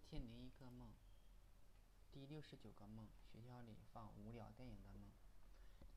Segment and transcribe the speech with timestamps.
[0.00, 0.88] 一千零一个梦，
[2.10, 5.12] 第六十九个梦，学校里放无聊电影的梦。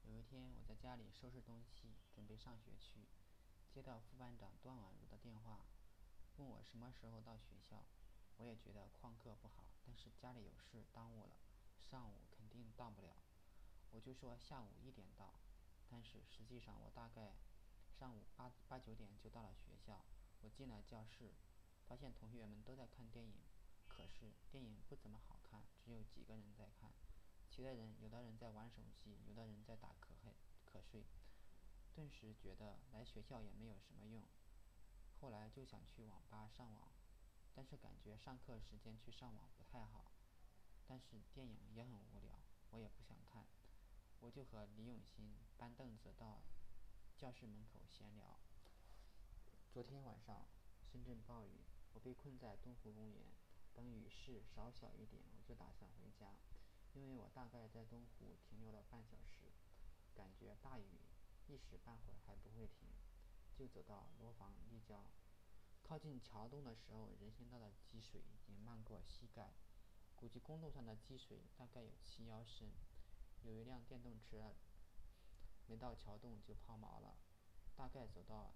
[0.04, 3.08] 有一天，我在家里收拾东西，准备上学去，
[3.74, 5.66] 接到副班长段婉如的电话，
[6.38, 7.86] 问我什么时候到学校。
[8.38, 11.38] 我也觉得旷课不好，但是家里有事耽误了，
[11.80, 13.16] 上午肯定到不了。
[13.92, 15.40] 我就说下午一点到，
[15.90, 17.34] 但是实际上我大概
[17.98, 20.06] 上午八八九点就到了学校。
[20.42, 21.32] 我进了教室，
[21.88, 23.34] 发现同学们都在看电影，
[23.96, 26.92] 可是电影不怎么好看，只有几个人在看，
[27.48, 30.34] 其他人有的人在玩手机，有的人在打瞌黑
[30.66, 31.06] 瞌睡。
[31.94, 34.24] 顿时觉得来学校也没有什么用。
[35.22, 36.92] 后来就想去网吧上网，
[37.54, 40.12] 但是感觉上课时间去上网不太好。
[40.88, 43.46] 但是电影也很无聊，我也不想看。
[44.20, 46.42] 我就和李永新搬凳子到
[47.16, 48.40] 教室门口闲聊。
[49.72, 50.48] 昨天晚上
[50.92, 51.62] 深圳暴雨，
[51.94, 53.22] 我被困在东湖公园。
[53.74, 56.36] 等雨势稍小一点，我就打算回家，
[56.94, 59.52] 因为我大概在东湖停留了半小时，
[60.14, 60.86] 感觉大雨
[61.48, 62.88] 一时半会儿还不会停，
[63.58, 65.04] 就走到罗房立交。
[65.82, 69.54] 靠近桥洞的时候，人行道的积水已经漫过膝盖，
[70.16, 72.72] 估计公路上的积水大概有齐腰深。
[73.44, 74.56] 有一辆电动车
[75.68, 77.18] 没到桥洞就抛锚了。
[77.76, 78.54] 大概走到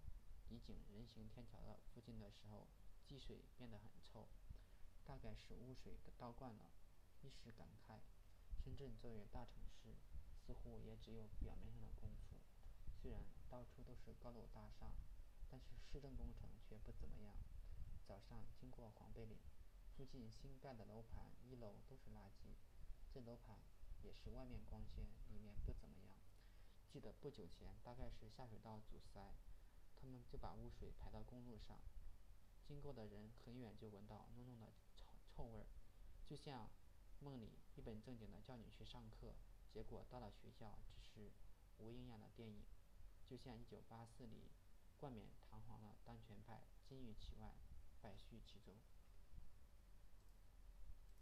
[0.47, 2.67] 怡景人行天桥的附近的时候，
[3.03, 4.27] 积水变得很臭，
[5.07, 6.69] 大概是污水倒灌了。
[7.23, 7.97] 一时感慨，
[8.61, 9.95] 深圳作为大城市，
[10.45, 12.35] 似乎也只有表面上的功夫。
[13.01, 14.91] 虽然到处都是高楼大厦，
[15.49, 17.33] 但是市政工程却不怎么样。
[18.05, 19.37] 早上经过黄贝岭，
[19.95, 22.51] 附近新盖的楼盘一楼都是垃圾，
[23.13, 23.57] 这楼盘
[24.03, 26.17] 也是外面光鲜，里面不怎么样。
[26.91, 29.33] 记得不久前，大概是下水道阻塞，
[29.95, 31.79] 他们就把污水排到公路上，
[32.67, 34.67] 经过的人很远就闻到浓浓的
[35.37, 35.67] 臭味儿，
[36.25, 36.67] 就像
[37.19, 39.35] 梦里一本正经的叫你去上课，
[39.71, 41.31] 结果到了学校只是
[41.77, 42.65] 无营养的电影。
[43.23, 44.49] 就像《一九八四》里
[44.97, 47.53] 冠冕堂皇的当权派金玉其外，
[48.01, 48.73] 败絮其中。